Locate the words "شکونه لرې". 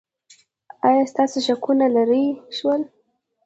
1.47-2.23